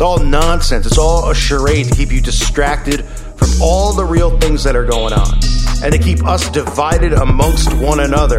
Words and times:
It's 0.00 0.06
all 0.06 0.18
nonsense. 0.18 0.86
It's 0.86 0.96
all 0.96 1.30
a 1.30 1.34
charade 1.34 1.88
to 1.88 1.94
keep 1.94 2.10
you 2.10 2.22
distracted 2.22 3.04
from 3.04 3.50
all 3.60 3.92
the 3.92 4.06
real 4.06 4.30
things 4.38 4.64
that 4.64 4.74
are 4.74 4.86
going 4.86 5.12
on 5.12 5.34
and 5.84 5.92
to 5.92 5.98
keep 5.98 6.24
us 6.24 6.48
divided 6.48 7.12
amongst 7.12 7.70
one 7.74 8.00
another, 8.00 8.38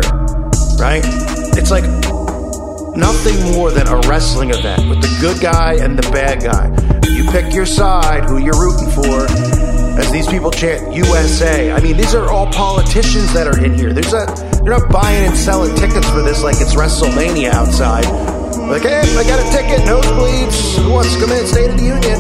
right? 0.80 1.04
It's 1.54 1.70
like 1.70 1.84
nothing 2.98 3.54
more 3.54 3.70
than 3.70 3.86
a 3.86 3.98
wrestling 4.10 4.50
event 4.50 4.90
with 4.90 5.04
the 5.04 5.18
good 5.22 5.40
guy 5.40 5.76
and 5.76 6.00
the 6.00 6.10
bad 6.10 6.42
guy. 6.42 6.66
You 7.08 7.30
pick 7.30 7.54
your 7.54 7.68
side, 7.68 8.24
who 8.24 8.40
you're 8.40 8.60
rooting 8.60 8.90
for, 8.90 9.28
as 10.02 10.12
these 10.12 10.26
people 10.26 10.50
chant 10.50 10.96
USA. 10.96 11.74
I 11.74 11.80
mean, 11.80 11.96
these 11.96 12.16
are 12.16 12.28
all 12.32 12.48
politicians 12.48 13.32
that 13.34 13.46
are 13.46 13.64
in 13.64 13.76
here. 13.76 13.94
There's 13.94 14.14
a 14.14 14.26
they're 14.64 14.80
not 14.80 14.90
buying 14.92 15.28
and 15.28 15.38
selling 15.38 15.76
tickets 15.76 16.10
for 16.10 16.24
this 16.24 16.42
like 16.42 16.56
it's 16.60 16.74
WrestleMania 16.74 17.52
outside. 17.52 18.41
Hey, 18.70 19.02
I 19.18 19.24
got 19.24 19.40
a 19.40 19.52
ticket, 19.52 19.82
nosebleeds. 19.88 20.78
Who 20.84 20.92
wants 20.92 21.14
to 21.14 21.20
come 21.20 21.32
in? 21.32 21.46
State 21.48 21.72
of 21.72 21.78
the 21.78 21.84
Union. 21.84 22.20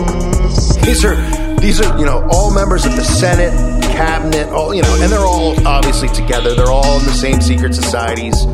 These 0.84 1.05
are 1.05 1.16
these 1.62 1.80
are 1.80 1.98
you 1.99 2.05
know 2.05 2.27
all 2.32 2.54
members 2.54 2.86
of 2.86 2.95
the 2.95 3.04
Senate, 3.04 3.54
cabinet, 3.84 4.49
all 4.49 4.73
you 4.73 4.82
know, 4.82 5.02
and 5.02 5.12
they're 5.12 5.20
all 5.20 5.55
obviously 5.68 6.09
together. 6.09 6.55
They're 6.55 6.72
all 6.72 6.99
in 6.99 7.05
the 7.05 7.13
same 7.13 7.41
secret 7.41 7.76
societies. 7.76 8.46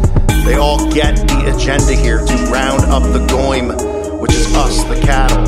They 0.45 0.55
all 0.55 0.91
get 0.91 1.15
the 1.27 1.55
agenda 1.55 1.95
here 1.95 2.19
to 2.19 2.35
round 2.51 2.83
up 2.91 3.03
the 3.03 3.25
goyim, 3.27 3.69
which 4.19 4.33
is 4.33 4.53
us, 4.55 4.83
the 4.83 4.99
cattle, 5.01 5.43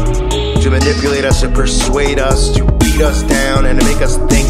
to 0.61 0.69
manipulate 0.69 1.25
us 1.25 1.44
and 1.44 1.53
persuade 1.53 2.19
us, 2.19 2.55
to 2.55 2.66
beat 2.80 3.02
us 3.02 3.21
down, 3.23 3.66
and 3.66 3.80
to 3.80 3.85
make 3.85 4.02
us 4.02 4.17
think 4.31 4.47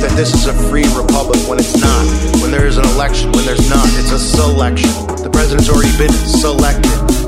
that 0.00 0.12
this 0.16 0.32
is 0.34 0.46
a 0.46 0.54
free 0.70 0.86
republic 0.96 1.38
when 1.48 1.58
it's 1.58 1.78
not. 1.80 2.06
When 2.40 2.50
there 2.50 2.66
is 2.66 2.78
an 2.78 2.84
election, 2.94 3.30
when 3.32 3.44
there's 3.44 3.68
not, 3.68 3.86
it's 3.98 4.12
a 4.12 4.18
selection. 4.18 4.90
The 5.22 5.30
president's 5.30 5.68
already 5.68 5.96
been 5.98 6.12
selected. 6.12 7.21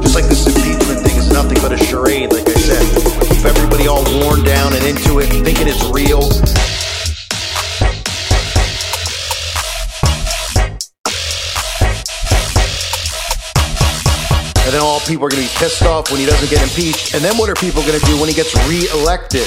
And 14.64 14.72
then 14.72 14.80
all 14.80 15.00
people 15.04 15.28
are 15.28 15.32
going 15.32 15.44
to 15.44 15.48
be 15.48 15.56
pissed 15.60 15.84
off 15.84 16.08
when 16.08 16.20
he 16.20 16.26
doesn't 16.26 16.48
get 16.48 16.64
impeached. 16.64 17.12
And 17.12 17.20
then 17.20 17.36
what 17.36 17.52
are 17.52 17.58
people 17.60 17.84
going 17.84 18.00
to 18.00 18.06
do 18.08 18.16
when 18.16 18.32
he 18.32 18.34
gets 18.34 18.56
reelected? 18.64 19.44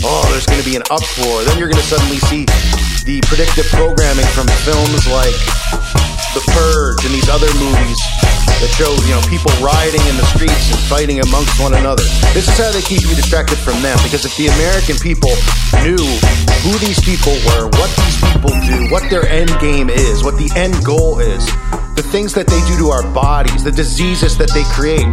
Oh, 0.00 0.24
there's 0.32 0.48
going 0.48 0.60
to 0.60 0.64
be 0.64 0.80
an 0.80 0.84
uproar. 0.88 1.44
Then 1.44 1.60
you're 1.60 1.68
going 1.68 1.80
to 1.80 1.88
suddenly 1.88 2.16
see 2.24 2.48
the 3.04 3.20
predictive 3.28 3.68
programming 3.76 4.24
from 4.32 4.48
films 4.64 5.04
like 5.12 5.36
The 6.32 6.40
Purge 6.56 7.04
and 7.04 7.12
these 7.12 7.28
other 7.28 7.52
movies 7.60 8.00
that 8.64 8.72
show, 8.72 8.96
you 9.04 9.12
know, 9.12 9.20
people 9.28 9.52
rioting 9.60 10.00
in 10.08 10.16
the 10.16 10.24
streets 10.32 10.72
and 10.72 10.80
fighting 10.88 11.20
amongst 11.20 11.60
one 11.60 11.76
another. 11.76 12.02
This 12.32 12.48
is 12.48 12.56
how 12.56 12.72
they 12.72 12.80
keep 12.80 13.04
you 13.04 13.12
distracted 13.12 13.60
from 13.60 13.84
them. 13.84 14.00
Because 14.00 14.24
if 14.24 14.32
the 14.40 14.48
American 14.56 14.96
people 14.96 15.32
knew 15.84 16.00
who 16.64 16.72
these 16.80 16.96
people 17.04 17.36
were, 17.52 17.68
what 17.76 17.92
these 18.00 18.16
people 18.24 18.52
do, 18.64 18.88
what 18.88 19.04
their 19.12 19.28
end 19.28 19.52
game 19.60 19.92
is, 19.92 20.24
what 20.24 20.40
the 20.40 20.48
end 20.56 20.80
goal 20.80 21.20
is, 21.20 21.44
the 21.96 22.02
things 22.02 22.34
that 22.34 22.46
they 22.46 22.60
do 22.68 22.76
to 22.78 22.88
our 22.88 23.02
bodies, 23.14 23.64
the 23.64 23.72
diseases 23.72 24.36
that 24.36 24.52
they 24.52 24.64
create, 24.76 25.08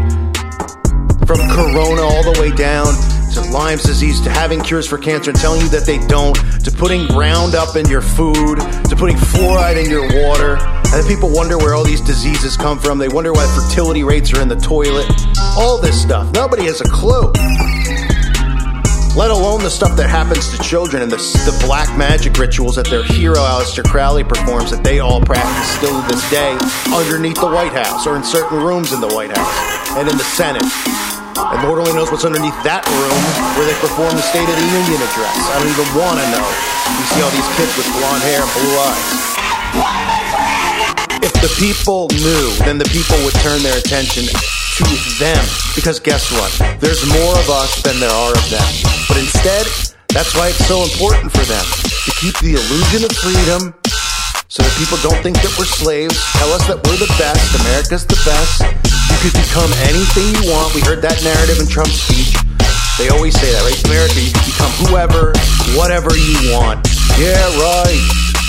from 1.25 1.39
corona 1.49 2.01
all 2.01 2.23
the 2.23 2.37
way 2.39 2.51
down 2.51 2.93
to 3.33 3.41
Lyme's 3.51 3.83
disease 3.83 4.19
to 4.21 4.29
having 4.29 4.61
cures 4.61 4.87
for 4.87 4.97
cancer 4.97 5.31
and 5.31 5.39
telling 5.39 5.61
you 5.61 5.69
that 5.69 5.85
they 5.85 5.97
don't, 6.07 6.35
to 6.63 6.71
putting 6.71 7.07
Roundup 7.07 7.75
in 7.75 7.87
your 7.87 8.01
food, 8.01 8.59
to 8.89 8.95
putting 8.95 9.15
fluoride 9.15 9.83
in 9.83 9.89
your 9.89 10.03
water. 10.27 10.57
And 10.93 11.07
people 11.07 11.31
wonder 11.31 11.57
where 11.57 11.73
all 11.73 11.83
these 11.83 12.01
diseases 12.01 12.55
come 12.55 12.77
from. 12.77 12.99
They 12.99 13.07
wonder 13.07 13.31
why 13.33 13.47
fertility 13.55 14.03
rates 14.03 14.33
are 14.33 14.41
in 14.41 14.47
the 14.47 14.57
toilet. 14.57 15.09
All 15.57 15.79
this 15.81 15.99
stuff. 15.99 16.31
Nobody 16.33 16.65
has 16.65 16.81
a 16.81 16.89
clue. 16.89 17.31
Let 19.13 19.29
alone 19.29 19.61
the 19.61 19.69
stuff 19.69 19.93
that 20.01 20.09
happens 20.09 20.49
to 20.49 20.57
children 20.57 21.05
and 21.05 21.11
the, 21.11 21.21
the 21.45 21.53
black 21.61 21.85
magic 21.93 22.33
rituals 22.41 22.81
that 22.81 22.89
their 22.89 23.05
hero 23.05 23.37
Aleister 23.45 23.85
Crowley 23.85 24.25
performs 24.25 24.73
that 24.73 24.81
they 24.81 25.05
all 25.05 25.21
practice 25.21 25.69
still 25.77 25.93
to 25.93 26.05
this 26.09 26.25
day 26.33 26.57
underneath 26.89 27.37
the 27.37 27.45
White 27.45 27.77
House 27.77 28.09
or 28.09 28.17
in 28.17 28.25
certain 28.25 28.57
rooms 28.57 28.89
in 28.89 29.05
the 29.05 29.13
White 29.13 29.29
House 29.29 29.53
and 30.01 30.09
in 30.09 30.17
the 30.17 30.25
Senate. 30.33 30.65
And 30.65 31.61
Lord 31.61 31.77
only 31.77 31.93
knows 31.93 32.09
what's 32.09 32.25
underneath 32.25 32.57
that 32.65 32.81
room 32.89 33.21
where 33.53 33.69
they 33.69 33.77
perform 33.77 34.17
the 34.17 34.25
State 34.25 34.49
of 34.49 34.57
the 34.57 34.69
Union 34.81 34.97
address. 34.97 35.37
I 35.45 35.61
don't 35.61 35.69
even 35.69 35.89
want 35.93 36.17
to 36.17 36.25
know. 36.33 36.49
You 36.97 37.05
see 37.13 37.21
all 37.21 37.33
these 37.37 37.51
kids 37.53 37.69
with 37.77 37.85
blonde 37.93 38.25
hair 38.25 38.41
and 38.41 38.49
blue 38.49 38.73
eyes. 38.81 39.09
If 41.21 41.37
the 41.37 41.53
people 41.61 42.09
knew, 42.17 42.49
then 42.65 42.81
the 42.81 42.89
people 42.89 43.21
would 43.21 43.37
turn 43.45 43.61
their 43.61 43.77
attention 43.77 44.25
to 44.25 44.85
them. 45.21 45.45
Because 45.77 46.01
guess 46.01 46.33
what? 46.33 46.49
There's 46.81 47.05
more 47.13 47.37
of 47.37 47.47
us 47.53 47.77
than 47.85 48.01
there 48.01 48.09
are 48.09 48.33
of 48.33 48.45
them. 48.49 48.92
But 49.07 49.17
instead, 49.19 49.67
that's 50.13 50.37
why 50.37 50.53
it's 50.53 50.63
so 50.69 50.85
important 50.85 51.33
for 51.33 51.43
them 51.49 51.65
to 51.65 52.11
keep 52.21 52.37
the 52.39 52.55
illusion 52.55 53.03
of 53.03 53.11
freedom 53.17 53.73
so 54.45 54.61
that 54.61 54.73
people 54.77 55.01
don't 55.01 55.17
think 55.25 55.33
that 55.41 55.49
we're 55.57 55.65
slaves, 55.65 56.13
tell 56.37 56.53
us 56.53 56.69
that 56.69 56.77
we're 56.85 57.01
the 57.01 57.09
best, 57.17 57.41
America's 57.65 58.05
the 58.05 58.19
best. 58.21 58.61
You 59.09 59.17
could 59.25 59.33
become 59.33 59.73
anything 59.89 60.29
you 60.37 60.53
want. 60.53 60.77
We 60.77 60.85
heard 60.85 61.01
that 61.01 61.17
narrative 61.25 61.57
in 61.57 61.65
Trump's 61.65 62.05
speech. 62.05 62.37
They 63.01 63.09
always 63.09 63.33
say 63.33 63.49
that, 63.49 63.65
right? 63.65 63.73
America, 63.89 64.21
you 64.21 64.29
can 64.29 64.45
become 64.45 64.69
whoever, 64.85 65.33
whatever 65.73 66.13
you 66.13 66.53
want. 66.53 66.85
Yeah, 67.17 67.41
right. 67.57 67.97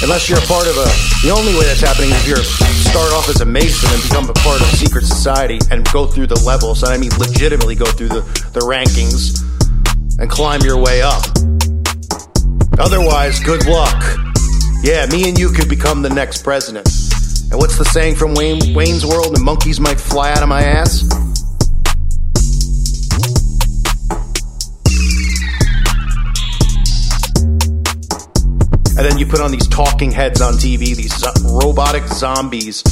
Unless 0.05 0.29
you're 0.29 0.37
a 0.37 0.45
part 0.45 0.69
of 0.69 0.77
a, 0.77 0.85
the 1.25 1.33
only 1.33 1.57
way 1.57 1.65
that's 1.65 1.81
happening 1.81 2.13
is 2.13 2.29
if 2.29 2.69
you 2.69 2.85
start 2.93 3.09
off 3.17 3.33
as 3.33 3.41
a 3.41 3.49
Mason 3.49 3.89
and 3.89 4.05
become 4.05 4.29
a 4.29 4.37
part 4.45 4.61
of 4.61 4.69
a 4.69 4.77
secret 4.77 5.09
society 5.09 5.57
and 5.73 5.89
go 5.89 6.05
through 6.05 6.29
the 6.29 6.37
levels. 6.45 6.85
And 6.85 6.93
I 6.93 6.99
mean, 7.01 7.17
legitimately 7.17 7.81
go 7.81 7.89
through 7.89 8.13
the, 8.13 8.21
the 8.53 8.61
rankings 8.61 9.44
and 10.19 10.31
climb 10.31 10.61
your 10.63 10.79
way 10.79 11.03
up. 11.03 11.25
Otherwise, 12.79 13.41
good 13.41 13.67
luck. 13.67 14.03
Yeah, 14.83 15.07
me 15.07 15.29
and 15.29 15.39
you 15.39 15.51
could 15.51 15.69
become 15.69 16.03
the 16.03 16.11
next 16.11 16.43
president. 16.43 16.87
And 17.51 17.61
what's 17.61 17.79
the 17.79 17.85
saying 17.85 18.17
from 18.17 18.35
Wayne, 18.35 18.75
Wayne's 18.75 19.07
World? 19.07 19.35
The 19.35 19.41
monkeys 19.41 19.81
might 19.81 20.01
fly 20.01 20.33
out 20.33 20.43
of 20.43 20.49
my 20.49 20.63
ass. 20.63 21.03
And 28.97 29.05
then 29.05 29.19
you 29.19 29.27
put 29.27 29.41
on 29.41 29.51
these 29.51 29.67
talking 29.69 30.13
heads 30.13 30.41
on 30.41 30.55
TV, 30.55 30.95
these 30.95 31.25
robotic 31.43 32.05
zombies, 32.05 32.83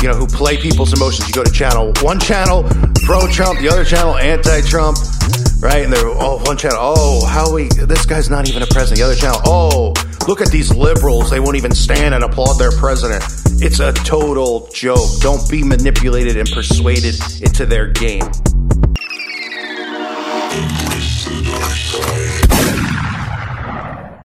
you 0.00 0.08
know, 0.08 0.14
who 0.14 0.26
play 0.26 0.56
people's 0.56 0.92
emotions. 0.92 1.28
You 1.28 1.34
go 1.34 1.44
to 1.44 1.52
channel 1.52 1.92
one 2.00 2.18
channel 2.18 2.64
pro 3.04 3.26
Trump, 3.28 3.60
the 3.60 3.68
other 3.68 3.84
channel 3.84 4.16
anti 4.16 4.62
Trump, 4.62 4.96
right? 5.64 5.82
And 5.82 5.92
they're 5.92 6.06
oh 6.06 6.42
one 6.44 6.58
channel, 6.58 6.78
oh 6.78 7.24
how 7.24 7.52
we 7.52 7.68
this 7.68 8.04
guy's 8.04 8.28
not 8.28 8.48
even 8.48 8.62
a 8.62 8.66
president. 8.66 8.98
The 8.98 9.04
other 9.04 9.14
channel, 9.14 9.40
oh 9.46 9.94
look 10.28 10.42
at 10.42 10.48
these 10.48 10.72
liberals, 10.74 11.30
they 11.30 11.40
won't 11.40 11.56
even 11.56 11.74
stand 11.74 12.14
and 12.14 12.22
applaud 12.22 12.58
their 12.58 12.70
president. 12.70 13.24
It's 13.62 13.80
a 13.80 13.92
total 13.92 14.68
joke. 14.74 15.08
Don't 15.20 15.48
be 15.48 15.64
manipulated 15.64 16.36
and 16.36 16.48
persuaded 16.50 17.16
into 17.40 17.64
their 17.64 17.88
game. 17.88 18.30